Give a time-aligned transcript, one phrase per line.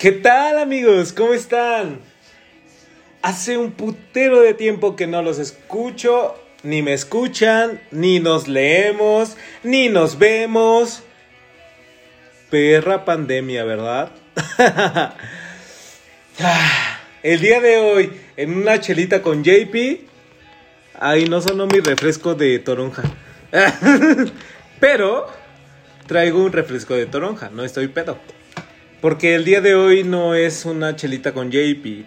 [0.00, 1.12] ¿Qué tal amigos?
[1.12, 2.00] ¿Cómo están?
[3.20, 9.36] Hace un putero de tiempo que no los escucho, ni me escuchan, ni nos leemos,
[9.62, 11.02] ni nos vemos.
[12.48, 14.12] Perra pandemia, ¿verdad?
[17.22, 20.00] El día de hoy, en una chelita con JP,
[20.98, 23.02] ahí no sonó mi refresco de toronja.
[24.80, 25.26] Pero
[26.06, 28.16] traigo un refresco de toronja, no estoy pedo.
[29.00, 32.06] Porque el día de hoy no es una chelita con JP.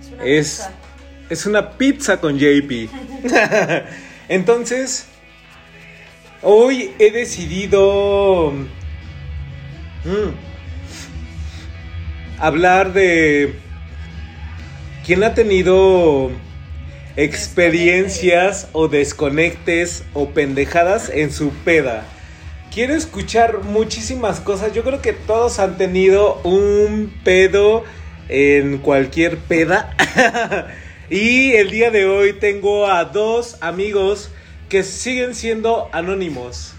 [0.00, 0.80] Es una Es, pizza.
[1.28, 2.90] es una pizza con JP.
[4.28, 5.12] Entonces,
[6.42, 8.52] hoy he decidido
[10.04, 10.30] mm,
[12.36, 13.62] hablar de
[15.04, 16.30] quién ha tenido
[17.16, 22.15] experiencias o desconectes o pendejadas en su peda.
[22.76, 24.74] Quiero escuchar muchísimas cosas.
[24.74, 27.84] Yo creo que todos han tenido un pedo
[28.28, 29.96] en cualquier peda.
[31.08, 34.28] y el día de hoy tengo a dos amigos
[34.68, 36.74] que siguen siendo anónimos.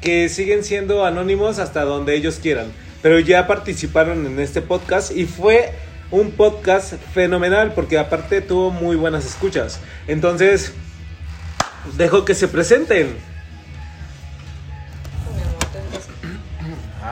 [0.00, 2.72] Que siguen siendo anónimos hasta donde ellos quieran.
[3.00, 5.72] Pero ya participaron en este podcast y fue
[6.10, 9.78] un podcast fenomenal porque aparte tuvo muy buenas escuchas.
[10.08, 10.72] Entonces,
[11.96, 13.30] dejo que se presenten.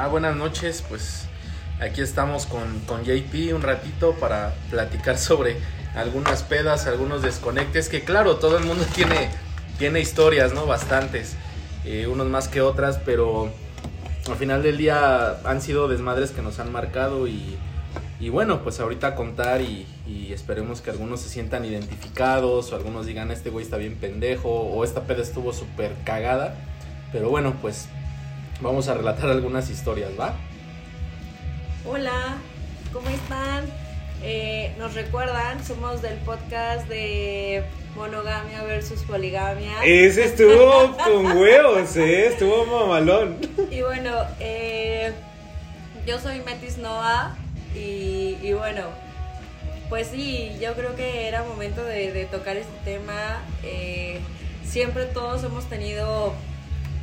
[0.02, 1.26] Ah, buenas noches, pues
[1.78, 5.58] aquí estamos con, con JP un ratito para platicar sobre
[5.94, 9.28] algunas pedas, algunos desconectes, que claro, todo el mundo tiene,
[9.78, 10.64] tiene historias, ¿no?
[10.64, 11.36] Bastantes,
[11.84, 13.52] eh, unos más que otras, pero
[14.26, 17.58] al final del día han sido desmadres que nos han marcado y,
[18.30, 23.30] bueno, pues ahorita contar y, y esperemos que algunos se sientan identificados o algunos digan,
[23.30, 26.54] este güey está bien pendejo o esta peda estuvo súper cagada,
[27.12, 27.90] pero bueno, pues
[28.61, 30.34] vamos a relatar algunas historias, ¿va?
[31.86, 32.36] Hola,
[32.92, 33.64] ¿cómo están?
[34.22, 37.62] Eh, Nos recuerdan, somos del podcast de
[37.97, 39.83] monogamia versus poligamia.
[39.83, 42.27] Ese estuvo con huevos, ¿eh?
[42.27, 43.36] Estuvo mamalón.
[43.70, 45.13] Y bueno, eh,
[46.07, 47.34] yo soy Metis Noah
[47.74, 48.83] y, y bueno,
[49.89, 53.39] pues sí, yo creo que era momento de, de tocar este tema.
[53.63, 54.20] Eh,
[54.64, 56.34] siempre todos hemos tenido,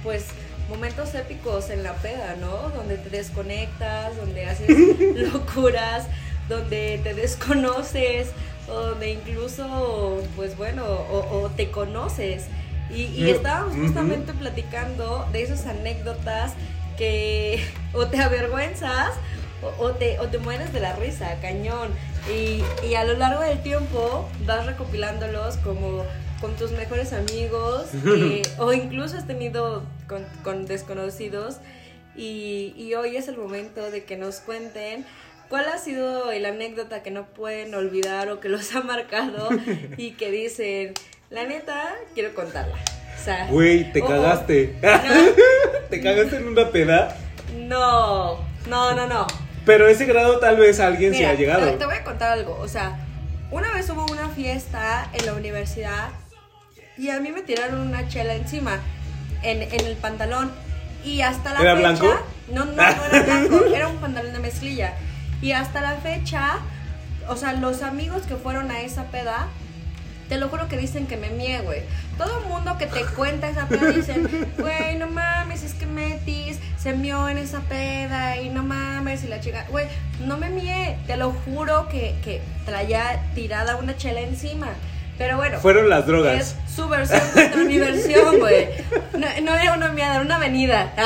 [0.04, 0.28] pues,
[0.70, 2.70] momentos épicos en la peda, ¿no?
[2.70, 4.70] Donde te desconectas, donde haces
[5.34, 6.08] locuras,
[6.50, 8.30] donde te desconoces,
[8.68, 12.46] o donde incluso, pues bueno, o, o te conoces.
[12.90, 16.54] Y, y estábamos justamente platicando de esas anécdotas
[16.98, 17.62] que
[17.94, 19.14] o te avergüenzas
[19.62, 21.90] o, o te, o te mueres de la risa, cañón.
[22.30, 26.04] Y, y a lo largo del tiempo vas recopilándolos como
[26.40, 31.58] con tus mejores amigos eh, o incluso has tenido con, con desconocidos
[32.16, 35.06] y, y hoy es el momento de que nos cuenten
[35.50, 39.50] cuál ha sido la anécdota que no pueden olvidar o que los ha marcado
[39.98, 40.94] y que dicen,
[41.30, 42.76] la neta, quiero contarla.
[43.20, 44.76] O sea, Güey, te cagaste.
[45.90, 47.18] te cagaste en una peda.
[47.56, 49.28] No, no, no, no.
[49.66, 51.70] Pero ese grado tal vez alguien se ha llegado.
[51.74, 52.58] Te voy a contar algo.
[52.62, 52.98] O sea,
[53.52, 56.10] una vez hubo una fiesta en la universidad
[56.98, 58.80] y a mí me tiraron una chela encima,
[59.44, 60.52] en, en el pantalón.
[61.04, 61.90] Y hasta la ¿Era fecha.
[61.90, 62.26] blanco?
[62.52, 64.94] No, no, no era blanco, era un pantalón de mezclilla.
[65.42, 66.60] Y hasta la fecha,
[67.28, 69.48] o sea, los amigos que fueron a esa peda,
[70.28, 71.84] te lo juro que dicen que me mie, güey.
[72.18, 76.58] Todo el mundo que te cuenta esa peda dicen, güey, no mames, es que Metis
[76.78, 79.88] se mió en esa peda y no mames, y la chica, güey,
[80.26, 84.68] no me mie, te lo juro que, que traía tirada una chela encima.
[85.18, 86.36] Pero bueno, Fueron las drogas.
[86.42, 88.68] es su versión contra mi versión, güey.
[89.14, 90.94] No, no era una miada, era una avenida.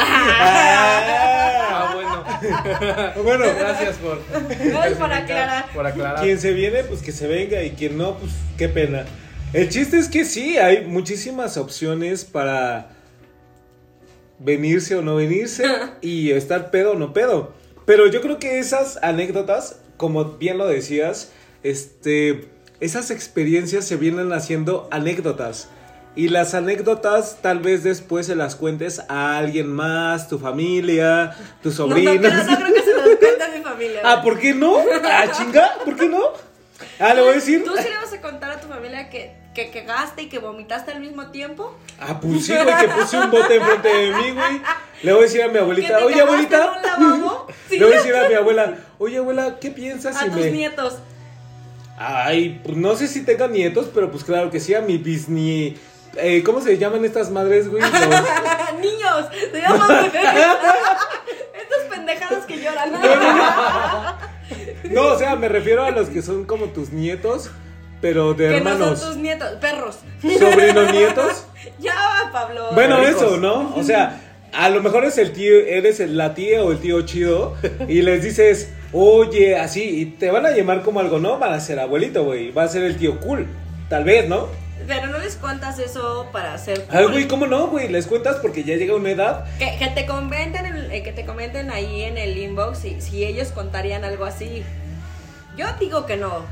[1.74, 2.24] Ah, bueno.
[3.24, 5.66] Bueno, Gracias por, Gracias por aclarar.
[5.74, 6.22] Por aclarar.
[6.22, 7.64] quien se viene, pues que se venga.
[7.64, 9.06] Y quien no, pues qué pena.
[9.54, 12.90] El chiste es que sí, hay muchísimas opciones para
[14.40, 15.64] venirse o no venirse
[16.02, 17.54] y estar pedo o no pedo.
[17.86, 21.32] Pero yo creo que esas anécdotas, como bien lo decías,
[21.64, 22.50] este,
[22.82, 25.70] esas experiencias se vienen haciendo anécdotas.
[26.14, 31.34] Y las anécdotas tal vez después se las cuentes a alguien más, tu familia,
[31.64, 32.20] tus No, no, pero no
[32.58, 34.02] creo que se los cuente a mi familia.
[34.04, 34.76] Ah, ¿por qué no?
[35.06, 36.20] Ah, chinga, ¿por qué no?
[37.00, 37.64] Ah, le voy a decir.
[37.64, 40.92] ¿Tú sí le vas a contar a tu familia que, que cagaste y que vomitaste
[40.92, 41.78] al mismo tiempo?
[42.00, 44.62] Ah, pues sí, güey, que puse un bote enfrente de mí, güey.
[45.04, 46.58] Le voy a decir a mi ¿Que abuelita, oye, abuelita.
[46.58, 47.48] en un lavabo?
[47.70, 47.78] Sí.
[47.80, 50.52] Le voy a decir a mi abuela, oye, abuela, ¿qué piensas A si tus me.
[50.52, 50.98] nietos.
[52.04, 55.78] Ay, pues no sé si tenga nietos, pero pues claro que sí, a mi bisni.
[56.18, 57.82] Eh, ¿Cómo se llaman estas madres, güey?
[57.84, 57.92] Los-
[58.82, 60.06] Niños, se llaman.
[60.06, 62.92] Estos pendejadas que lloran.
[64.92, 67.52] No, o sea, me refiero a los que son como tus nietos,
[68.02, 70.00] pero de que no son tus nietos, perros.
[70.22, 71.46] Sobrinos nietos.
[71.78, 71.94] Ya,
[72.34, 72.70] Pablo.
[72.74, 73.22] Bueno, Hijos.
[73.22, 73.76] eso, ¿no?
[73.76, 77.56] O sea, a lo mejor es el tío, eres la tía o el tío chido
[77.88, 81.40] y les dices, oye, así, y te van a llamar como algo, ¿no?
[81.40, 83.48] Van a ser abuelito, güey, va a ser el tío cool,
[83.90, 84.48] tal vez, ¿no?
[84.88, 86.86] Pero no les cuentas eso para hacer.
[86.90, 87.12] Ay, cool.
[87.14, 87.88] güey, ¿cómo no, güey?
[87.88, 89.46] Les cuentas porque ya llega una edad.
[89.60, 93.24] Que, que te comenten, en- eh, que te comenten ahí en el inbox si, si
[93.24, 94.64] ellos contarían algo así.
[95.56, 96.46] Yo digo que no.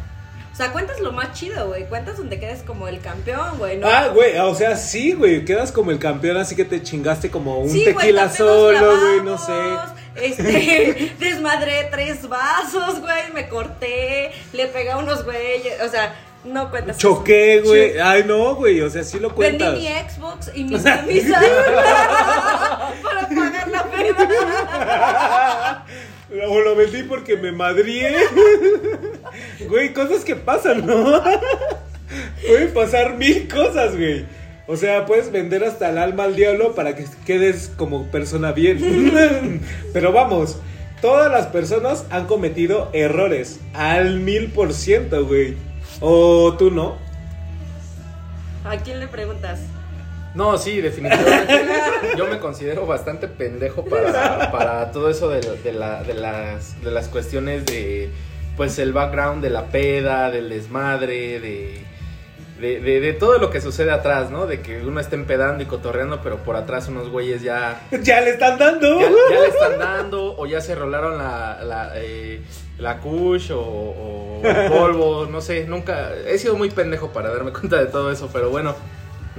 [0.59, 1.85] O sea, cuentas lo más chido, güey.
[1.85, 3.77] Cuentas donde quedes como el campeón, güey.
[3.77, 3.87] ¿no?
[3.87, 7.59] Ah, güey, o sea, sí, güey, quedas como el campeón, así que te chingaste como
[7.59, 9.53] un Sí, tequila solo, güey, no sé.
[10.15, 16.13] Este, desmadré tres vasos, güey, me corté, le pegué a unos güeyes, o sea,
[16.43, 16.97] no cuentas.
[16.97, 17.97] Choqué, güey.
[17.97, 19.79] Ay, no, güey, o sea, sí lo Vendí cuentas.
[19.79, 21.41] mi Xbox y mis camisas
[23.01, 25.85] para pagar la pena.
[26.47, 28.15] O lo vendí porque me madrié.
[29.67, 31.21] Güey, cosas que pasan, ¿no?
[32.47, 34.25] Pueden pasar mil cosas, güey.
[34.67, 39.61] O sea, puedes vender hasta el alma al diablo para que quedes como persona bien.
[39.93, 40.57] Pero vamos,
[41.01, 45.55] todas las personas han cometido errores al mil por ciento, güey.
[46.01, 46.97] O tú no.
[48.63, 49.59] ¿A quién le preguntas?
[50.35, 51.61] No, sí, definitivamente.
[52.17, 56.91] Yo me considero bastante pendejo para, para todo eso de, de la- de las, de
[56.91, 58.09] las cuestiones de,
[58.55, 61.83] pues, el background de la peda, del desmadre, de,
[62.59, 64.45] de, de- de todo lo que sucede atrás, ¿no?
[64.45, 68.31] De que uno está empedando y cotorreando, pero por atrás unos güeyes ya, Ya le
[68.31, 68.99] están dando.
[68.99, 72.41] ya, ya le están dando o ya se rolaron la, la, eh,
[72.77, 77.77] la kush o, o polvo, no sé, nunca, he sido muy pendejo para darme cuenta
[77.77, 78.75] de todo eso, pero bueno,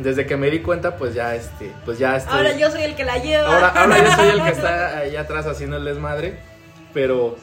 [0.02, 2.36] desde que me di cuenta, pues ya, este, pues ya estoy...
[2.36, 3.54] Ahora yo soy el que la lleva.
[3.54, 6.38] Ahora, ahora yo soy el que está allá atrás haciendo el desmadre,
[6.92, 7.36] pero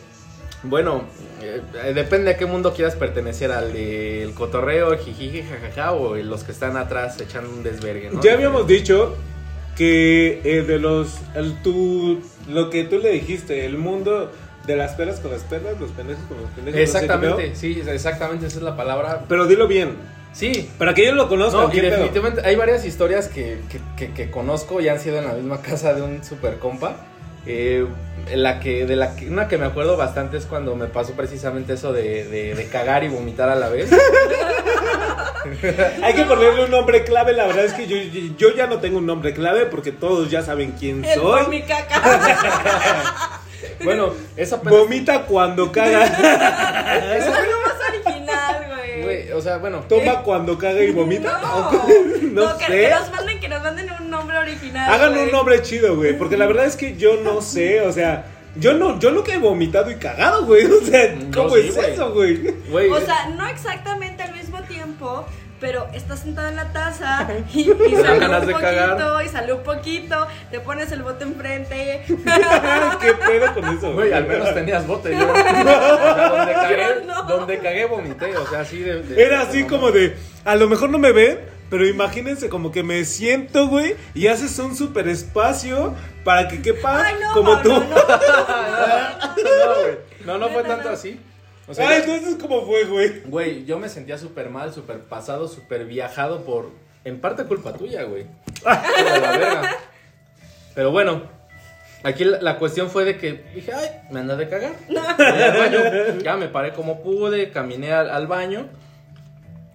[0.63, 1.03] bueno,
[1.41, 1.61] eh,
[1.93, 6.51] depende a qué mundo quieras pertenecer, al del cotorreo, el jijiji, jajaja, o los que
[6.51, 8.21] están atrás echando un desvergue, ¿no?
[8.21, 9.15] Ya habíamos dicho
[9.75, 11.19] que eh, de los.
[11.35, 14.31] El, tú, lo que tú le dijiste, el mundo
[14.65, 16.79] de las peras con las perlas, los pendejos con los pendejos.
[16.79, 19.25] no sé Exactamente, sí, exactamente, esa es la palabra.
[19.29, 20.16] Pero dilo bien.
[20.37, 21.63] Sí, Para que ellos lo conozcan.
[21.63, 21.91] No, y ¿qué pedo?
[21.91, 25.61] definitivamente hay varias historias que, que, que- que conozco y han sido en la misma
[25.63, 26.97] casa de un super compa.
[27.49, 27.87] Eh,
[28.35, 31.73] la que, de la que, una que me acuerdo bastante es cuando me pasó precisamente
[31.73, 33.89] eso de, de- de cagar y vomitar a la vez.
[36.03, 37.33] Hay que ponerle un nombre clave.
[37.33, 37.95] La verdad es que yo,
[38.37, 41.47] yo ya no tengo un nombre clave porque todos ya saben quién El soy.
[41.47, 42.01] mi caca.
[43.83, 46.05] Bueno, esa Vomita cuando caga.
[46.05, 46.15] Eso
[47.15, 49.01] es lo más original, güey.
[49.03, 49.79] Güey, o sea, bueno.
[49.87, 51.39] Toma cuando caga y vomita.
[51.41, 51.71] No,
[52.33, 52.71] No, No, que, sé.
[52.81, 54.93] que nos manden, que nos manden un nombre original.
[54.93, 55.23] Hagan güey.
[55.25, 56.17] un nombre chido, güey.
[56.17, 57.81] Porque la verdad es que yo no sé.
[57.81, 58.25] O sea,
[58.55, 60.65] yo no, yo nunca he vomitado y cagado, güey.
[60.65, 61.91] O sea, ¿cómo sí, es güey.
[61.93, 62.37] eso, güey?
[62.69, 65.25] Güey, O sea, no exactamente al mismo tiempo,
[65.59, 69.25] pero estás sentado en la taza y, y sale un poquito cagar.
[69.25, 72.03] y sale un poquito, te pones el bote enfrente.
[72.05, 73.93] ¿Qué pedo con eso?
[73.93, 75.11] Güey, al menos tenías bote.
[75.17, 77.23] Yo, o sea, donde, cagué, no.
[77.23, 79.01] donde cagué vomité, o sea, así de...
[79.03, 80.15] de- Era así como de,
[80.45, 81.39] a lo mejor no me ven,
[81.69, 87.03] pero imagínense como que me siento, güey, y haces un super espacio para que quepa
[87.03, 87.85] Ay, no, como Pablo, tú.
[87.89, 87.95] no.
[89.43, 89.97] No, güey.
[90.25, 91.19] No, no fue No, no, tanto así.
[91.67, 93.21] O sea, Ay, entonces, ¿cómo fue, güey?
[93.25, 96.71] Güey, yo me sentía súper mal, súper pasado, súper viajado por...
[97.03, 98.25] En parte culpa tuya, güey.
[98.63, 98.71] Por
[99.21, 99.77] la verga.
[100.75, 101.23] Pero bueno,
[102.03, 104.73] aquí la, la cuestión fue de que dije, ay, me anda de cagar.
[104.87, 106.19] Voy al baño.
[106.23, 108.67] Ya me paré como pude, caminé al, al baño,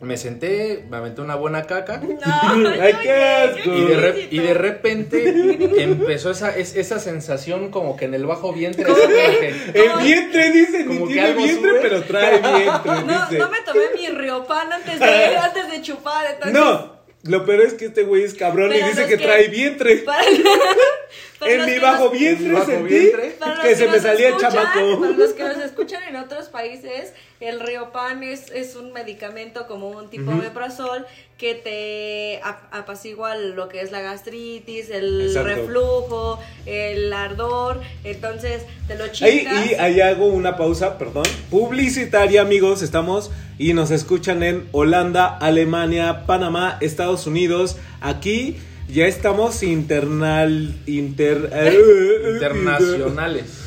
[0.03, 1.99] me senté, me aventé una buena caca.
[1.99, 3.73] No, Ay, qué asco.
[3.75, 4.35] Y de, re- exquisito.
[4.35, 8.85] y de repente empezó esa, es- esa sensación como que en el bajo vientre.
[8.85, 11.81] así como que- El vientre dice, Como ni que tiene algo vientre, sube.
[11.81, 13.39] pero trae vientre, No, dice.
[13.39, 16.53] no me tomé mi riopan antes de, antes de chupar, entonces.
[16.53, 16.93] No,
[17.25, 19.97] lo peor es que este güey es cabrón y dice que- trae vientre.
[19.99, 20.23] Para,
[21.39, 23.37] para En mi que bajo nos- vientre bajo sentí vientre.
[23.47, 25.01] los que se me salía el chamaco.
[25.01, 29.89] Para los que nos escuchan en otros países, el Riopan es, es un medicamento como
[29.91, 31.07] un tipo de omeprazol
[31.39, 35.49] que te ap- apacigua lo que es la gastritis, el Exacto.
[35.49, 37.81] reflujo, el ardor.
[38.05, 39.67] Entonces te lo Ahí, chingas.
[39.71, 42.81] y ahí hago una pausa, perdón, publicitaria, amigos.
[42.83, 47.77] Estamos y nos escuchan en Holanda, Alemania, Panamá, Estados Unidos.
[48.01, 48.59] Aquí
[48.89, 53.59] ya estamos internal, inter, eh, internacionales.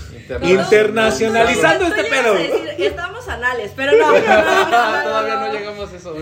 [0.41, 2.33] Internacionalizando este pedo.
[2.33, 4.07] decir, estamos anales, pero no.
[4.13, 6.15] Todavía no llegamos a eso.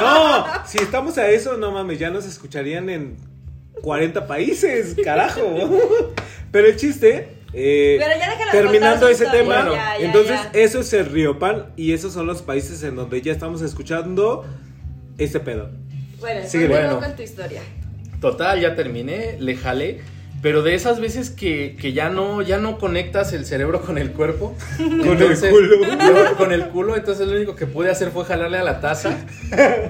[0.00, 3.16] No, si estamos a eso, no mames, ya nos escucharían en
[3.82, 5.42] 40 países, carajo.
[6.50, 10.50] Pero el chiste, eh, Pero ya terminando ese historia, tema, Bueno, ya, ya, entonces ya.
[10.54, 14.46] eso es el Riopan y esos son los países en donde ya estamos escuchando
[15.18, 15.70] este pedo.
[16.20, 17.00] Bueno, Sigue, bueno.
[17.00, 17.62] con tu historia.
[18.22, 20.00] Total, ya terminé, le jalé.
[20.40, 24.10] Pero de esas veces que, que ya no ya no conectas el cerebro con el
[24.10, 24.56] cuerpo.
[24.76, 25.76] Con el culo.
[25.86, 29.16] yo con el culo, entonces lo único que pude hacer fue jalarle a la taza.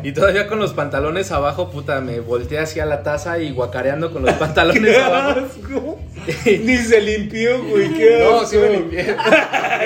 [0.02, 4.26] Y todavía con los pantalones abajo, puta, me volteé hacia la taza y guacareando con
[4.26, 5.40] los pantalones ¡Qué abajo.
[5.40, 5.98] asco!
[6.64, 8.46] Ni se limpió, güey, qué No, asco.
[8.48, 9.04] sí me limpié.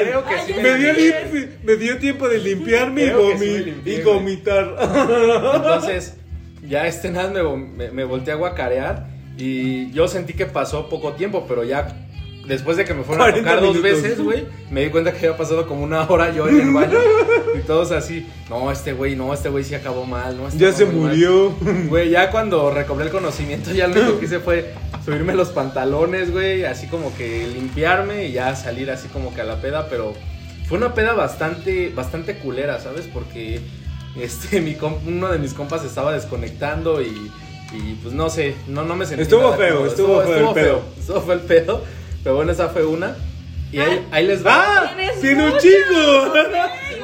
[0.02, 1.48] Creo que sí Me me dio, limpié.
[1.62, 4.74] me dio tiempo de limpiarme y, Creo vomi- limpié, y vomitar.
[5.54, 6.14] Entonces,
[6.68, 9.06] ya este nada me, me, me volteé a guacarear
[9.38, 11.88] y yo sentí que pasó poco tiempo, pero ya
[12.46, 14.02] después de que me fueron a 40 tocar dos minutos.
[14.02, 16.98] veces, güey, me di cuenta que había pasado como una hora yo en el baño
[17.56, 20.72] y todos así, no, este güey, no, este güey sí acabó mal, no, este ya
[20.72, 21.10] se muy mal".
[21.10, 21.54] murió.
[21.88, 24.72] Güey, ya cuando recobré el conocimiento, ya lo único que hice fue
[25.04, 29.44] subirme los pantalones, güey, así como que limpiarme y ya salir así como que a
[29.44, 30.14] la peda, pero
[30.68, 33.08] fue una peda bastante, bastante culera, ¿sabes?
[33.12, 33.60] Porque
[34.20, 37.30] este, mi comp- uno de mis compas estaba desconectando y,
[37.72, 39.90] y, pues no sé, no, no me sentí Estuvo nada feo, cómodo.
[39.90, 40.82] estuvo feo el pedo.
[40.98, 41.84] Estuvo feo el pedo,
[42.22, 43.16] pero bueno, esa fue una.
[43.72, 44.64] Y ahí, ahí les va.
[44.64, 44.94] ¡Ah!
[45.20, 45.62] ¡Tiene un muchas.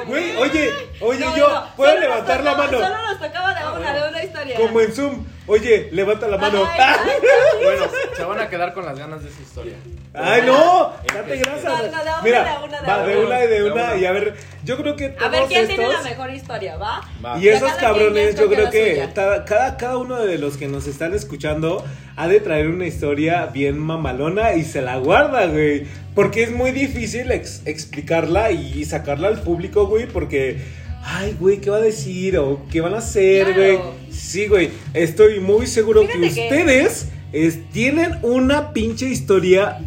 [0.07, 2.79] Güey, oye, oye, No, yo, no, ¿puedo levantar la mano?
[2.79, 4.57] Solo nos tocaba de una, de una historia.
[4.57, 5.27] Como en Zoom.
[5.49, 6.65] Oye, levanta la mano.
[6.71, 7.11] Ay, ay,
[7.65, 7.85] Bueno,
[8.17, 9.75] se van a quedar con las ganas de esa historia.
[10.15, 10.93] ¡Ay, no!
[11.13, 11.65] Date grasas.
[11.65, 13.27] No, no, de una, Mira, de una, de va de una.
[13.27, 13.75] una y de De una.
[13.87, 13.97] una.
[13.97, 16.05] Y a ver, yo creo que todos A ver, ¿quién tiene la estos...
[16.11, 17.01] mejor historia, va?
[17.25, 17.39] Va.
[17.39, 19.45] Y esos cabrones, yo creo que cada,
[19.77, 24.53] cada uno de los que nos están escuchando ha de traer una historia bien mamalona
[24.53, 25.87] y se la guarda, güey.
[26.15, 30.59] Porque es muy difícil ex- explicarla y sacarla al público, güey, porque,
[31.05, 32.39] ay, güey, ¿qué va a decir?
[32.39, 33.61] ¿O qué van a hacer, Claro.
[33.61, 33.79] güey?
[34.13, 39.79] Sí, güey, estoy muy seguro que Fíjate que- ustedes es- tienen una pinche historia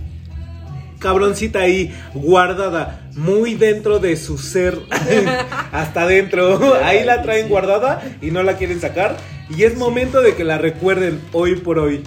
[1.00, 4.77] cabroncita ahí guardada muy dentro de su ser
[5.71, 6.75] hasta adentro.
[6.83, 9.17] Ahí la traen guardada y no la quieren sacar.
[9.55, 11.97] Y es momento de que la recuerden hoy por hoy.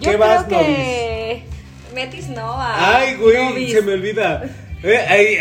[0.00, 1.44] Yo ¿Qué creo vas, que
[1.94, 4.44] Metis no ay güey se me olvida.
[4.82, 5.36] Eh, ay,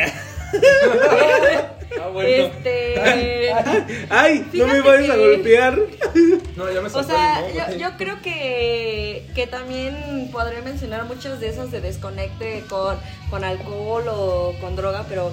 [0.51, 1.65] Ah,
[2.09, 2.45] bueno.
[2.45, 3.51] Este.
[4.09, 5.79] ay no me vayas a golpear
[6.55, 11.71] No, ya me O sea, yo, creo que, que también podría mencionar muchas de esas
[11.71, 12.97] de desconecte con,
[13.29, 15.31] con alcohol o con droga, pero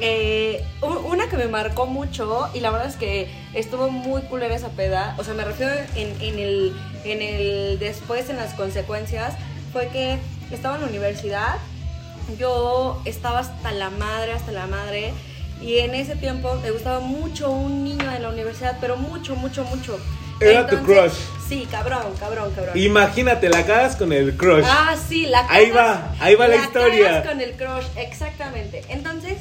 [0.00, 4.70] eh, una que me marcó mucho y la verdad es que estuvo muy culera esa
[4.70, 6.74] peda, o sea, me refiero en, en el,
[7.04, 9.34] en el después, en las consecuencias,
[9.72, 10.18] fue que
[10.50, 11.56] estaba en la universidad,
[12.38, 15.12] yo estaba hasta la madre, hasta la madre.
[15.64, 19.64] Y en ese tiempo me gustaba mucho un niño de la universidad, pero mucho, mucho,
[19.64, 19.98] mucho.
[20.40, 21.12] Era tu crush.
[21.48, 22.76] Sí, cabrón, cabrón, cabrón.
[22.76, 26.56] imagínate la cagas con el crush Ah, sí, la Ahí cagas- va, ahí va la
[26.56, 27.06] historia.
[27.22, 28.82] cagas con el crush, exactamente.
[28.88, 29.38] Entonces,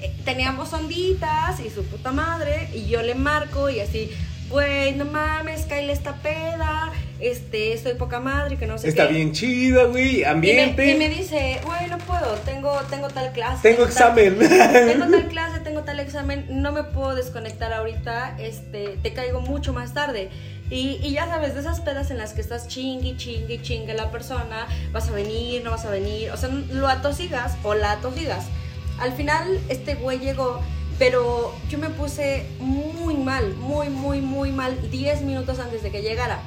[0.00, 4.10] eh, teníamos onditas y su puta madre, y yo le marco y así,
[4.48, 9.14] güey, no mames, Kyle esta peda, este, estoy poca madre, que no sé está qué.
[9.14, 13.32] bien chida güey Y me, ambiente y me dice, güey, no puedo, tengo, tengo tal
[13.32, 13.62] clase.
[13.62, 18.98] tengo tal- examen tengo tal clase, tengo tal examen, no me puedo desconectar ahorita, este,
[19.02, 20.30] te caigo mucho más tarde.
[20.70, 24.10] Y, y ya sabes, de esas pedas en las que estás chingui, chingui, chingue la
[24.10, 28.44] persona, vas a venir, no vas a venir, o sea, lo atosigas o la atosigas.
[29.00, 30.60] Al final, este güey llegó,
[30.98, 36.02] pero yo me puse muy mal, muy, muy, muy mal, 10 minutos antes de que
[36.02, 36.40] llegara.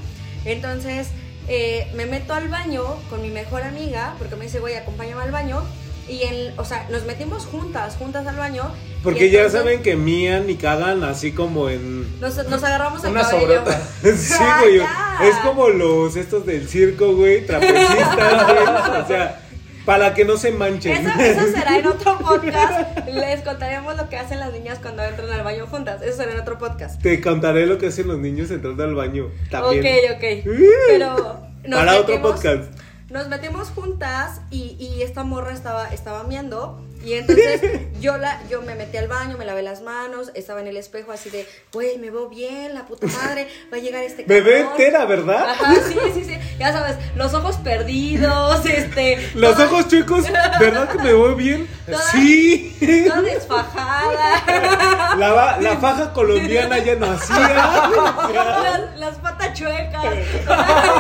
[0.46, 1.10] Entonces,
[1.48, 5.32] eh, me meto al baño con mi mejor amiga, porque me dice, güey, acompáñame al
[5.32, 5.64] baño.
[6.08, 8.64] Y, en, o sea, nos metimos juntas, juntas al baño.
[9.04, 12.20] Porque ya saben que mían y cagan así como en...
[12.20, 13.64] Nos, nos agarramos el Una cabello.
[14.04, 14.82] Sí, güey.
[15.24, 19.02] Es como los estos del circo, güey, trapecistas, güey.
[19.04, 19.42] O sea,
[19.86, 21.08] para que no se manchen.
[21.08, 23.08] Eso, eso será en otro podcast.
[23.08, 26.02] Les contaremos lo que hacen las niñas cuando entran al baño juntas.
[26.02, 27.02] Eso será en otro podcast.
[27.02, 29.30] Te contaré lo que hacen los niños entrando al baño.
[29.50, 29.86] También.
[30.12, 30.54] Ok, ok.
[30.88, 32.64] Pero nos Para otro podcast.
[33.10, 36.82] Nos metimos juntas y, y esta morra estaba, estaba miando.
[37.04, 37.62] Y entonces
[38.00, 41.12] yo la, yo me metí al baño, me lavé las manos, estaba en el espejo
[41.12, 44.62] así de, güey, me veo bien, la puta madre, va a llegar este Me ve
[44.62, 44.72] cabrón".
[44.72, 45.50] entera, ¿verdad?
[45.50, 46.38] Ajá, sí, sí, sí.
[46.60, 49.30] Ya sabes, los ojos perdidos, este.
[49.36, 50.26] Los toda- ojos chicos,
[50.60, 51.68] ¿verdad que me veo bien?
[51.86, 53.06] Toda- Sí.
[53.08, 55.16] Toda desfajada.
[55.18, 57.90] La, la faja colombiana ya no hacía.
[58.34, 60.04] las, las patas chuecas.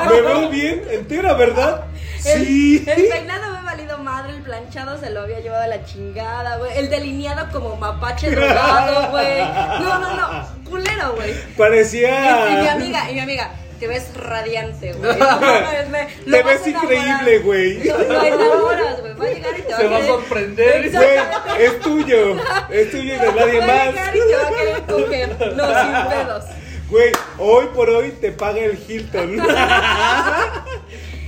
[0.10, 1.86] Me veo bien entera, ¿verdad?
[2.26, 2.84] El, Sí.
[2.88, 6.78] el peinado valido madre, el planchado se lo había llevado a la chingada, güey.
[6.78, 9.40] El delineado como mapache drogado, güey.
[9.82, 10.48] No, no, no.
[10.70, 11.32] Culero, güey.
[11.32, 12.74] Y, y mi Parecía.
[12.74, 15.18] amiga, y mi amiga, te ves radiante, güey.
[16.26, 17.84] No Te ves increíble, güey.
[17.84, 19.14] Lo, lo enamoras, güey.
[19.14, 20.92] Va a llegar y te va Se a va a sorprender.
[20.92, 22.36] Güey, es tuyo.
[22.70, 23.86] Es tuyo y de nadie Va a más.
[23.88, 25.56] llegar y te va a querer coger.
[25.56, 26.44] No, sin pedos.
[26.90, 29.38] Güey, hoy por hoy te paga el Hilton.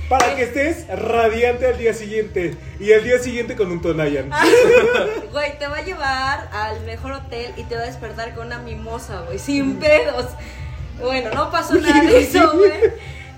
[0.08, 2.54] Para que estés radiante al día siguiente.
[2.78, 4.30] Y al día siguiente con un Tonayan.
[5.32, 8.58] Güey, te va a llevar al mejor hotel y te va a despertar con una
[8.58, 10.26] mimosa, güey, sin pedos.
[11.00, 12.72] Bueno, no pasó nada de eso, güey.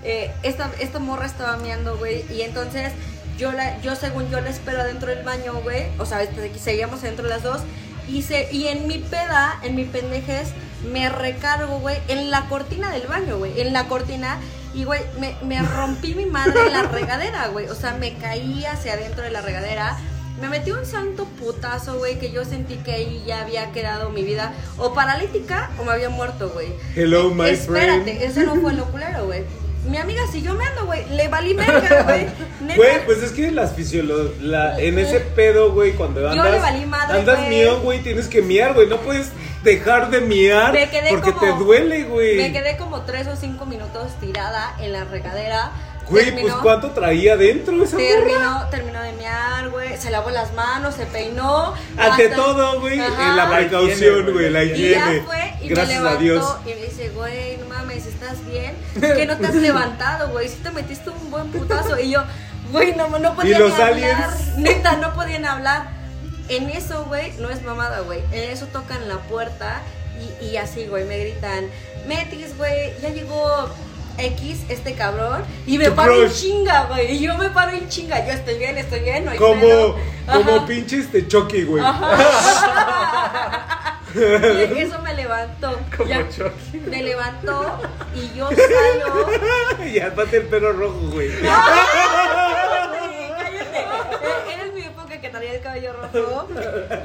[0.03, 2.91] Eh, esta, esta morra estaba meando, güey, y entonces
[3.37, 5.87] yo, la, yo según yo la espero adentro del baño, güey.
[5.99, 7.61] O sea, este, seguíamos adentro las dos.
[8.07, 10.49] Y, se, y en mi peda, en mi pendejez,
[10.91, 13.59] me recargo, güey, en la cortina del baño, güey.
[13.59, 14.39] En la cortina.
[14.77, 17.67] Y, güey, me, me rompí mi madre en la regadera, güey.
[17.67, 19.97] O sea, me caí hacia adentro de la regadera.
[20.39, 24.23] Me metí un santo putazo, güey, que yo sentí que ahí ya había quedado mi
[24.23, 26.67] vida o paralítica o me había muerto, güey.
[26.95, 28.21] Hello, my Espérate, friend.
[28.21, 29.45] eso no fue lo culero, güey.
[29.89, 31.09] Mi amiga siguió meando, güey.
[31.09, 32.27] Le valí verga, güey.
[32.75, 36.59] Güey, pues es que las fisiolo la, en ese pedo, güey, cuando Yo andas, le
[36.59, 39.31] valí madre, andas mión, güey, tienes que miar, güey, no puedes
[39.63, 42.37] dejar de miar Me quedé porque como- te duele, güey.
[42.37, 45.71] Me quedé como tres o cinco minutos tirada en la regadera.
[46.09, 47.97] Güey, Terminó- pues ¿cuánto traía dentro esa?
[47.97, 49.97] Terminó, terminó de mear, güey.
[49.97, 51.73] Se lavó las manos, se peinó.
[51.97, 53.29] Ante hasta- todo, güey, Ajá.
[53.29, 54.71] en la precaución, higiene, güey, la güey.
[54.85, 55.21] Y ya higiene.
[55.25, 56.55] fue y Gracias me levantó a Dios.
[56.65, 58.73] y me dice, güey, no mames, ¿estás bien?
[59.01, 61.99] Que no te has levantado, güey, sí te metiste un buen putazo.
[61.99, 62.23] Y yo,
[62.71, 63.91] güey, no, no podían los ni hablar.
[64.13, 64.57] aliens?
[64.57, 65.96] Neta, no podían hablar.
[66.49, 68.21] En eso, güey, no es mamada, güey.
[68.31, 69.81] En eso tocan la puerta
[70.41, 71.69] y, y así, güey, me gritan,
[72.07, 73.69] Metis, güey, ya llegó
[74.17, 75.43] X, este cabrón.
[75.65, 77.11] Y me paro en chinga, güey.
[77.15, 78.25] Y yo me paro en chinga.
[78.25, 80.65] Yo estoy bien, estoy bien, no hay Como, como Ajá.
[80.65, 81.83] pinche este Chucky, güey.
[84.15, 85.77] Y eso me levantó.
[85.95, 86.79] Como Ya, Chucky.
[86.89, 87.77] me levantó
[88.15, 89.29] y yo salgo.
[89.85, 91.27] y aparte el pelo rojo, güey.
[91.27, 91.43] Oye,
[93.37, 93.79] cállate.
[93.79, 96.47] Eh, Era en mi época que traía el cabello rojo.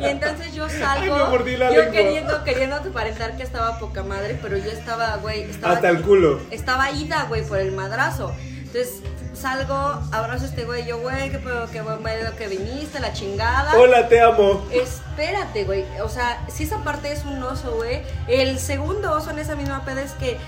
[0.00, 1.14] Y entonces yo salgo.
[1.14, 1.92] Ay, me mordí la yo lengua.
[1.92, 5.74] queriendo, queriendo aparentar que estaba poca madre, pero yo estaba, güey, estaba.
[5.74, 6.40] Hasta el culo.
[6.50, 8.34] Estaba ida, güey, por el madrazo.
[8.58, 9.02] Entonces
[9.34, 9.74] salgo,
[10.12, 11.40] abrazo a este güey, yo, güey, qué
[11.72, 11.98] qué buen
[12.38, 13.76] que viniste, la chingada.
[13.76, 14.64] Hola, te amo.
[14.72, 15.84] Espérate, güey.
[16.02, 18.02] O sea, si esa parte es un oso, güey.
[18.28, 20.38] El segundo oso en esa misma peda es que,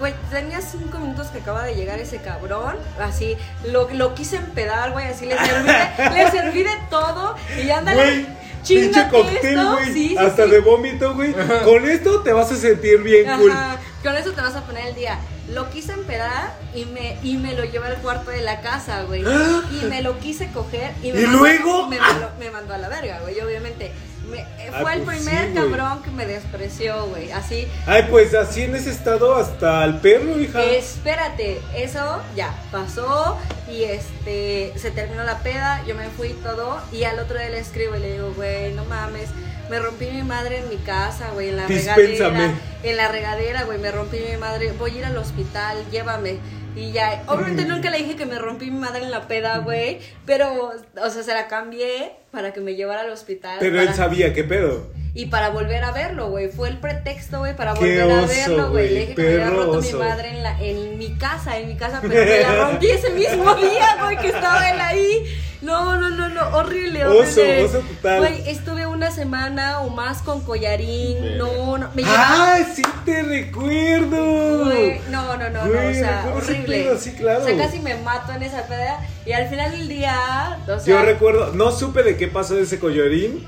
[0.00, 2.76] güey, tenía cinco minutos que acaba de llegar ese cabrón.
[3.00, 3.36] Así,
[3.68, 5.06] lo, lo quise empedar, güey.
[5.06, 7.36] Así le serví de, le serví de todo.
[7.62, 7.96] Y ándale.
[8.02, 8.26] Güey,
[8.66, 9.72] pinche cóctel, esto.
[9.72, 9.84] güey.
[9.92, 10.50] Sí, sí, hasta sí.
[10.50, 11.32] de vómito, güey.
[11.64, 13.52] Con esto te vas a sentir bien cool.
[13.52, 15.18] Ajá, con eso te vas a poner el día.
[15.48, 19.22] Lo quise empedar y me, y me lo llevé al cuarto de la casa, güey.
[19.82, 21.86] Y me lo quise coger y, me ¿Y mandó- luego?
[21.88, 23.92] me, mandó- me mandó a la verga, güey, obviamente.
[24.30, 27.32] Me- eh, Ah, fue el pues primer sí, cabrón que me despreció, güey.
[27.32, 30.62] Así, Ay, pues así en ese estado hasta el perro, hija.
[30.64, 33.36] espérate, eso ya pasó
[33.68, 37.58] y este se terminó la peda, yo me fui todo y al otro día le
[37.58, 39.28] escribo y le digo, güey, no mames,
[39.68, 42.06] me rompí mi madre en mi casa, güey, en la Dispénsame.
[42.38, 46.38] regadera, en la regadera, güey, me rompí mi madre, voy a ir al hospital, llévame.
[46.76, 49.98] Y ya, obviamente nunca le dije que me rompí mi madre en la peda, güey,
[50.24, 53.56] pero, o sea, se la cambié para que me llevara al hospital.
[53.60, 54.86] Pero él sabía qué pedo.
[55.14, 56.48] y para volver a verlo, güey.
[56.48, 58.88] Fue el pretexto, güey, para volver a oso, verlo, güey.
[58.90, 59.96] Le dije que me había roto oso.
[59.98, 63.10] mi madre en, la, en mi casa, en mi casa, pero me la rompí ese
[63.10, 65.24] mismo día, güey, que estaba él ahí.
[65.62, 67.64] No, no, no, no, horrible, Oso, horrible.
[67.64, 68.18] oso total.
[68.20, 68.79] Güey, estuve
[69.10, 71.36] una semana o más con collarín.
[71.36, 72.54] No, no, me llevaba.
[72.54, 74.64] ¡Ah, sí te recuerdo!
[74.66, 76.84] Güey, no, no, no, no, o sea, horrible.
[76.84, 77.42] pedo, sí, claro.
[77.42, 79.00] O sea, casi me mato en esa peda.
[79.26, 82.78] Y al final del día, o sea, Yo recuerdo, no supe de qué pasó ese
[82.78, 83.46] collarín,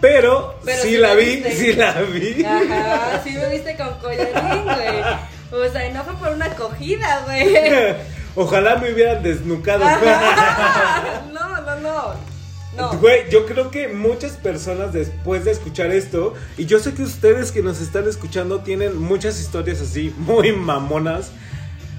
[0.00, 1.56] pero, Pero sí, sí la vi, viste.
[1.56, 2.44] sí la vi.
[2.44, 5.62] Ajá, sí me viste con collarín, güey.
[5.66, 7.54] O sea, y no fue por una acogida, güey.
[8.36, 9.84] Ojalá me hubieran desnucado.
[11.32, 12.33] No, no, no.
[12.76, 12.92] No.
[12.98, 17.52] Güey, yo creo que muchas personas después de escuchar esto, y yo sé que ustedes
[17.52, 21.30] que nos están escuchando tienen muchas historias así, muy mamonas.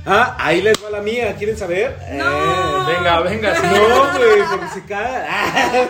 [0.08, 1.98] Ah, ahí les va la mía, ¿quieren saber?
[2.14, 2.86] No.
[2.86, 3.68] Venga, venga, Eh, sí.
[3.68, 5.26] no, güey, porque se caga.
[5.30, 5.88] Ah.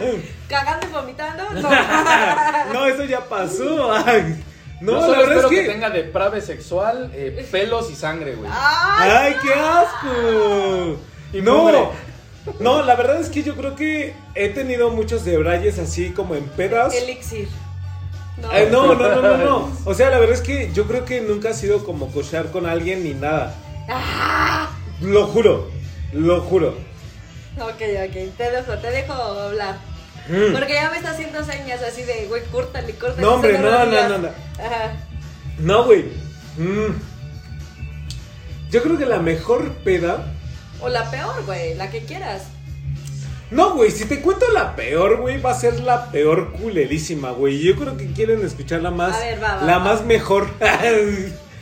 [0.48, 1.44] ¿Cagando y vomitando?
[1.54, 1.70] No.
[2.74, 3.92] No, eso ya pasó.
[3.94, 4.42] Ay,
[4.82, 5.66] No, no, solo la verdad espero es que...
[5.66, 5.72] que.
[5.74, 8.50] tenga deprave sexual, eh, pelos y sangre, güey.
[8.54, 9.10] ¡Ay!
[9.12, 10.98] ¡Ay, qué asco!
[11.34, 11.80] Y no, mugre.
[12.60, 16.46] No, la verdad es que yo creo que he tenido muchos debrayes así como en
[16.46, 16.94] pedas.
[16.94, 17.48] Elixir.
[18.38, 18.52] No.
[18.52, 19.72] Eh, no, no, no, no, no.
[19.86, 22.66] O sea, la verdad es que yo creo que nunca ha sido como cochar con
[22.66, 23.56] alguien ni nada.
[23.90, 24.70] Ah.
[25.02, 25.70] Lo juro,
[26.14, 26.76] lo juro.
[27.60, 29.78] Ok, ok, te dejo, te dejo hablar.
[30.28, 30.54] Mm.
[30.54, 33.22] Porque ya me está haciendo señas así de, güey, córtale, córtale.
[33.22, 34.30] No, hombre, no, no, no, no.
[34.60, 34.94] Ajá.
[35.60, 36.04] No, güey.
[36.58, 36.96] Mm.
[38.72, 40.35] Yo creo que la mejor peda.
[40.82, 42.44] O la peor, güey, la que quieras.
[43.52, 47.60] No, güey, si te cuento la peor, güey, va a ser la peor culerísima, güey.
[47.60, 49.84] Yo creo que quieren escuchar la más, A ver, va, va, la va.
[49.84, 50.50] más mejor.
[50.62, 50.82] A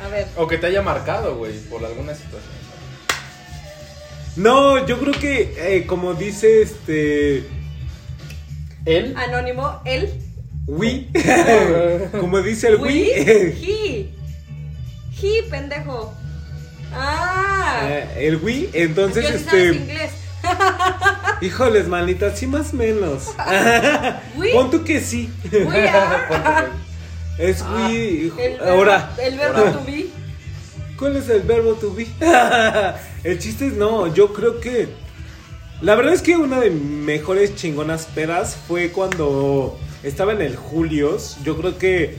[0.09, 0.27] ver.
[0.35, 2.51] O que te haya marcado, güey, por alguna situación.
[4.35, 7.45] no, yo creo que, eh, como dice este,
[8.85, 9.13] ¿Él?
[9.15, 10.09] Anónimo, él.
[10.65, 11.11] Wii,
[12.19, 13.09] como dice el We, Wii,
[13.61, 14.09] he.
[15.21, 16.13] He, pendejo.
[16.95, 17.81] Ah.
[17.89, 20.11] eh, el Wii, entonces, Yo sí este, sabes inglés.
[21.41, 23.29] híjoles, manita, sí más menos.
[24.35, 24.53] Wii.
[24.53, 25.29] Pon tú que sí.
[25.51, 26.67] Are.
[27.39, 29.11] Es Ah, Wii, El verbo, ahora.
[29.19, 29.71] El verbo Ahora.
[29.73, 30.05] to be.
[30.99, 32.05] ¿Cuál es el verbo to be?
[33.23, 34.89] el chiste es no, yo creo que.
[35.81, 40.55] La verdad es que una de mis mejores chingonas pedas fue cuando estaba en el
[40.55, 41.37] Julios.
[41.43, 42.17] Yo creo que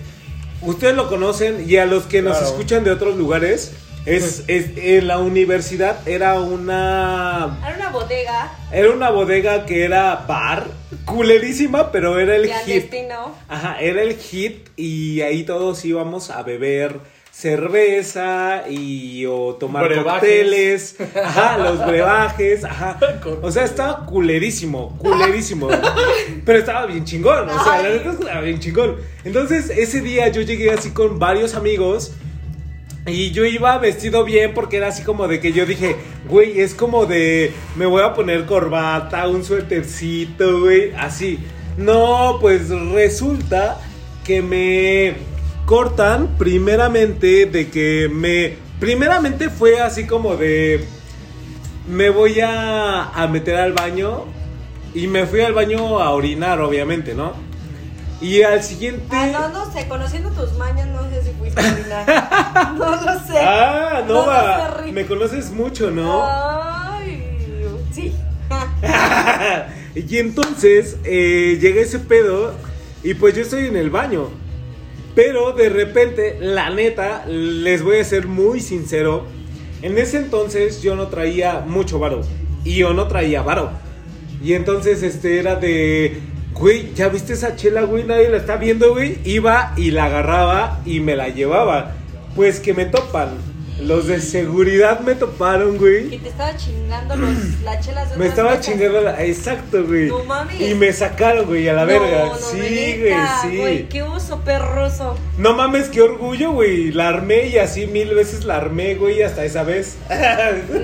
[0.62, 3.72] ustedes lo conocen y a los que nos escuchan de otros lugares,
[4.06, 7.58] es, es- en la universidad era una.
[7.66, 10.66] Era una bodega Era una bodega que era bar,
[11.04, 12.52] culerísima, pero era el hit.
[12.64, 13.34] clandestino.
[13.48, 16.98] Ajá, era el hit y ahí todos íbamos a beber
[17.32, 20.12] cerveza y o tomar Brebajes.
[20.12, 22.98] cócteles, ajá, los brebajes, ajá.
[23.42, 25.68] O sea, estaba culerísimo, culerísimo.
[26.44, 28.96] Pero estaba bien chingón, o sea, la neta estaba bien chingón.
[29.24, 32.12] Entonces, ese día yo llegué así con varios amigos
[33.06, 36.74] y yo iba vestido bien porque era así como de que yo dije, güey, es
[36.74, 41.38] como de, me voy a poner corbata, un suétercito, güey, así.
[41.76, 43.78] No, pues resulta
[44.24, 45.14] que me
[45.66, 48.56] cortan primeramente de que me...
[48.80, 50.84] Primeramente fue así como de,
[51.86, 54.24] me voy a, a meter al baño
[54.94, 57.34] y me fui al baño a orinar, obviamente, ¿no?
[58.24, 59.04] Y al siguiente...
[59.10, 62.74] Ah, no, no sé, conociendo tus mañas, no sé si fuiste a orinar.
[62.78, 63.38] No lo sé.
[63.38, 64.80] Ah, no, va.
[64.86, 66.24] no me conoces mucho, ¿no?
[66.26, 67.36] Ay,
[67.92, 68.14] sí.
[69.94, 72.54] y entonces eh, llega ese pedo
[73.02, 74.30] y pues yo estoy en el baño.
[75.14, 79.26] Pero de repente, la neta, les voy a ser muy sincero.
[79.82, 82.22] En ese entonces yo no traía mucho varo.
[82.64, 83.70] Y yo no traía varo.
[84.42, 86.22] Y entonces este era de...
[86.54, 88.04] Güey, ¿ya viste esa chela, güey?
[88.04, 89.18] Nadie la está viendo, güey.
[89.24, 91.92] Iba y la agarraba y me la llevaba.
[92.36, 93.30] Pues que me topan.
[93.80, 96.14] Los de seguridad me toparon, güey.
[96.14, 99.20] Y te estaba chingando los, las chelas de Me estaba chingando la...
[99.24, 100.06] Exacto, güey.
[100.06, 100.60] No mames.
[100.60, 102.26] Y me sacaron, güey, a la No, verga.
[102.26, 103.58] no, sí, neta, güey, sí.
[103.58, 105.16] güey, qué uso perroso.
[105.36, 106.92] No mames, qué orgullo, güey.
[106.92, 109.96] La armé y así mil veces la armé, güey, hasta esa vez.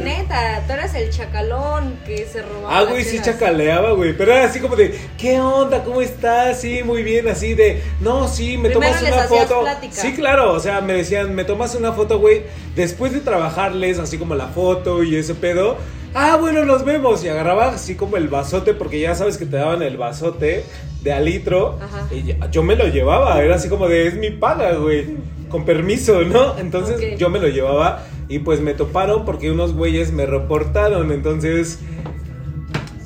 [0.05, 2.79] Neta, tú eras el chacalón que se robaba.
[2.79, 4.13] Ah, güey, sí chacaleaba, güey.
[4.17, 5.85] Pero era así como de, ¿qué onda?
[5.85, 6.61] ¿Cómo estás?
[6.61, 9.61] Sí, muy bien, así de, no, sí, me Primero tomas les una foto.
[9.61, 9.95] plática.
[9.95, 12.43] Sí, claro, o sea, me decían, me tomas una foto, güey.
[12.75, 15.77] Después de trabajarles, así como la foto y ese pedo.
[16.13, 17.23] Ah, bueno, nos vemos.
[17.23, 20.65] Y agarraba así como el vasote, porque ya sabes que te daban el vasote
[21.03, 21.79] de a litro.
[21.83, 22.07] Ajá.
[22.15, 25.07] Y ya- yo me lo llevaba, era así como de, es mi paga, güey.
[25.49, 26.57] Con permiso, ¿no?
[26.59, 31.11] Entonces yo me lo llevaba y pues me toparon porque unos güeyes me reportaron.
[31.11, 31.81] Entonces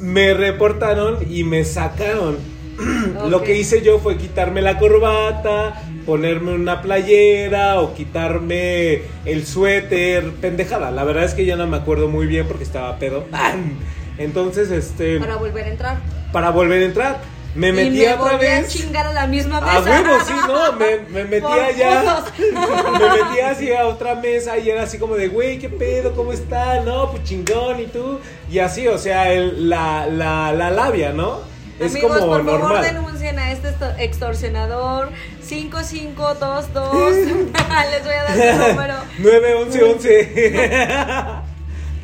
[0.00, 2.36] me reportaron y me sacaron.
[3.30, 10.32] Lo que hice yo fue quitarme la corbata, ponerme una playera o quitarme el suéter,
[10.40, 10.90] pendejada.
[10.90, 13.24] La verdad es que ya no me acuerdo muy bien porque estaba pedo.
[14.18, 15.96] Entonces, este, Para volver a entrar.
[16.32, 17.20] para volver a entrar,
[17.54, 18.68] me y metí me otra volví a vez.
[18.68, 20.02] chingar a la misma A mesa.
[20.02, 22.02] huevo, sí, no, me, me metí Por allá.
[22.02, 22.32] putos.
[22.38, 26.14] Me metí así a otra mesa y era así como de, güey, ¿qué pedo?
[26.14, 26.80] ¿Cómo está?
[26.80, 28.20] No, pues chingón, ¿y tú?
[28.50, 31.40] Y así, o sea, el- la, la, la labia, ¿no?
[31.78, 32.82] Es Amigos, como por favor, normal.
[32.84, 35.10] denuncien a este extorsionador
[35.42, 37.16] 5522.
[37.90, 38.94] Les voy a dar su número.
[39.18, 41.53] 91111.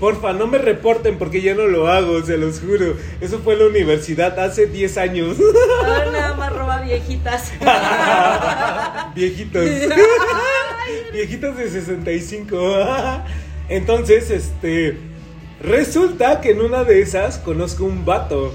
[0.01, 2.97] Porfa, no me reporten porque ya no lo hago, se los juro.
[3.21, 5.37] Eso fue en la universidad hace 10 años.
[5.85, 7.53] Ahora nada más roba viejitas.
[9.15, 9.63] Viejitos.
[11.13, 12.75] Viejitos de 65.
[13.69, 14.97] Entonces, este.
[15.63, 18.55] Resulta que en una de esas conozco un vato.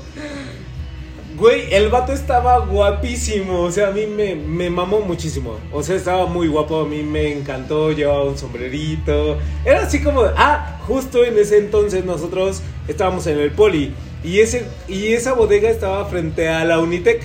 [1.38, 3.64] Güey, el vato estaba guapísimo.
[3.64, 5.58] O sea, a mí me, me mamó muchísimo.
[5.72, 6.82] O sea, estaba muy guapo.
[6.82, 7.92] A mí me encantó.
[7.92, 9.38] Llevaba un sombrerito.
[9.66, 10.22] Era así como.
[10.38, 13.94] Ah, justo en ese entonces nosotros estábamos en el poli.
[14.24, 17.22] Y, ese, y esa bodega estaba frente a la Unitec.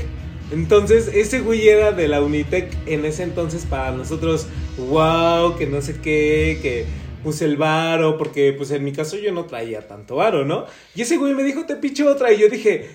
[0.50, 4.46] Entonces, ese güey era de la Unitec en ese entonces para nosotros.
[4.76, 6.86] Wow, que no sé qué, que
[7.22, 10.64] puse el varo, porque pues en mi caso yo no traía tanto varo, ¿no?
[10.96, 12.32] Y ese güey me dijo, te picho otra.
[12.32, 12.90] Y yo dije,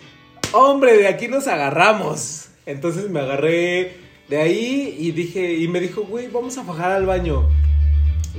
[0.56, 2.48] hombre, de aquí nos agarramos.
[2.66, 3.98] Entonces me agarré
[4.30, 7.48] de ahí y dije, y me dijo, güey, vamos a fajar al baño.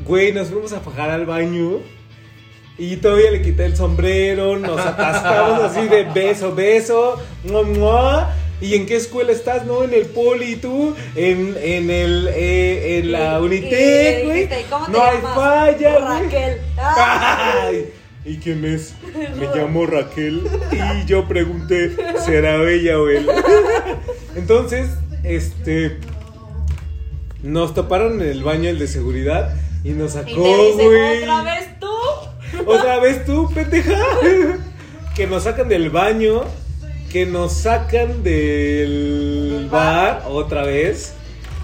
[0.05, 1.81] Güey, nos fuimos a fajar al baño.
[2.79, 8.35] Y todavía le quité el sombrero, nos atascamos así de beso, beso, mua, mua.
[8.61, 9.65] ¿Y en qué escuela estás?
[9.65, 10.95] No, en el poli, ¿y tú?
[11.15, 14.35] En, en el, eh, en la Unitec, güey.
[14.35, 16.23] dijiste, ¿y cómo te No hay falla, güey.
[16.23, 16.61] Raquel.
[16.79, 17.63] Ah.
[17.67, 17.93] Ay,
[18.27, 18.95] ¿Y quién es?
[19.37, 23.29] Me llamo Raquel y yo pregunté, ¿será ella o él?
[24.37, 24.91] Entonces,
[25.23, 25.99] este,
[27.43, 30.33] nos taparon en el baño el de seguridad y nos sacó,
[30.75, 31.23] güey.
[31.23, 31.87] otra vez tú.
[32.67, 34.01] Otra vez tú, pendeja.
[35.15, 36.45] Que nos sacan del baño,
[37.13, 39.37] que nos sacan del
[39.67, 41.15] ¿Del bar otra vez.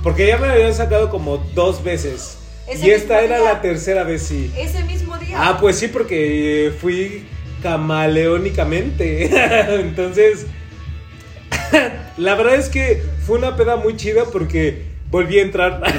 [0.02, 2.38] Porque ya me habían sacado como dos veces.
[2.68, 3.52] Y esta era día.
[3.52, 4.52] la tercera vez, sí.
[4.56, 5.11] Ese mismo.
[5.34, 7.24] Ah, pues sí, porque fui
[7.62, 9.30] camaleónicamente.
[9.80, 10.46] Entonces,
[12.16, 15.82] la verdad es que fue una peda muy chida porque volví a entrar.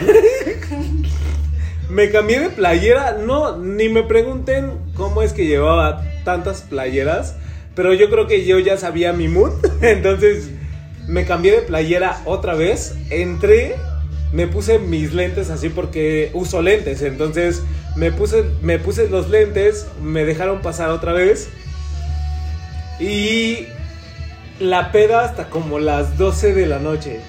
[1.90, 3.14] me cambié de playera.
[3.14, 7.36] No, ni me pregunten cómo es que llevaba tantas playeras.
[7.76, 9.52] Pero yo creo que yo ya sabía mi mood.
[9.82, 10.52] Entonces,
[11.08, 12.96] me cambié de playera otra vez.
[13.10, 13.76] Entré
[14.34, 17.04] me puse mis lentes así porque uso lentes.
[17.04, 17.62] Entonces
[17.96, 21.50] me puse, me puse los lentes, me dejaron pasar otra vez.
[23.00, 23.68] Y
[24.60, 27.20] la peda hasta como las 12 de la noche.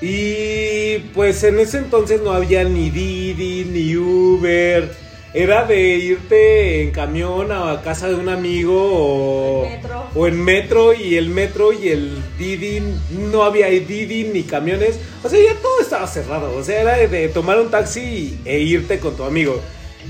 [0.00, 5.08] Y pues en ese entonces no había ni Didi, ni Uber.
[5.34, 10.04] Era de irte en camión a casa de un amigo o En metro.
[10.14, 12.82] o en metro y el metro y el Didi,
[13.30, 17.08] no había Didi ni camiones, o sea, ya todo estaba cerrado, o sea, era de,
[17.08, 19.60] de tomar un taxi e irte con tu amigo.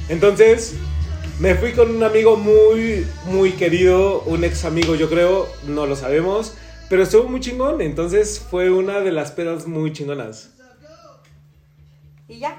[0.08, 0.74] Entonces,
[1.38, 5.96] me fui con un amigo muy, muy querido, un ex amigo yo creo, no lo
[5.96, 6.54] sabemos,
[6.88, 10.50] pero estuvo muy chingón, entonces fue una de las pedas muy chingonas.
[12.28, 12.56] Y ya.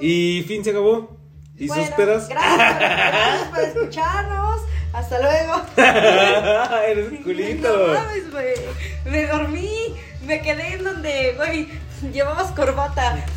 [0.00, 1.16] Y fin se acabó.
[1.58, 2.28] ¿Y Bueno, sus pedas?
[2.28, 4.60] Gracias, gracias por escucharnos.
[4.92, 5.62] Hasta luego.
[6.88, 7.86] Eres No culito.
[7.94, 8.54] mames, güey.
[9.04, 9.94] Me dormí.
[10.30, 11.66] Me quedé en donde, güey,
[12.12, 13.16] llevabas corbata.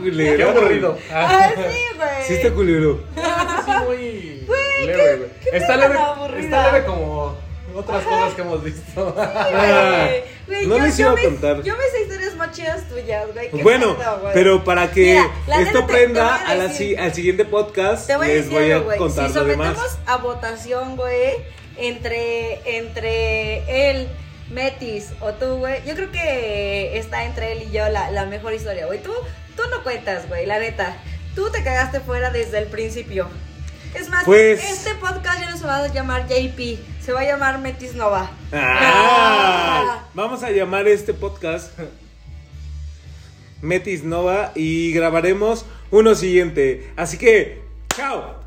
[0.00, 0.36] Culero.
[0.36, 0.98] Qué aburrido.
[1.12, 2.08] Ah, sí, güey.
[2.26, 3.04] Sí está culero.
[3.16, 5.30] Ah, sí, muy Güey, leve, güey.
[5.44, 5.94] qué Está leve,
[6.40, 7.36] está leve como
[7.76, 9.14] otras cosas que hemos visto.
[9.16, 10.08] Ah,
[10.48, 11.62] Güey, no yo- les yo iba a me- contar.
[11.62, 13.50] Yo me sé historias más chidas tuyas, güey.
[13.52, 14.34] qué Bueno, pedo, güey.
[14.34, 16.96] pero para que Mira, la esto te- prenda te voy a a la decir- si-
[16.96, 18.98] al siguiente podcast, Te voy a les decir voy a güey.
[18.98, 19.98] contar Si lo sometemos demás.
[20.06, 21.36] a votación, güey,
[21.76, 24.08] entre, entre él,
[24.50, 28.52] Metis o tú, güey, yo creo que está entre él y yo la, la mejor
[28.52, 29.02] historia, güey.
[29.02, 29.12] Tú,
[29.56, 30.96] tú no cuentas, güey, la neta.
[31.34, 33.28] Tú te cagaste fuera desde el principio.
[33.94, 37.24] Es más, Pues- este podcast ya no se va a llamar JP, se va a
[37.24, 38.30] llamar Metis Nova.
[38.52, 41.72] Ah, vamos a llamar este podcast
[43.62, 46.92] Metis Nova y grabaremos uno siguiente.
[46.96, 47.62] Así que,
[47.94, 48.39] chao.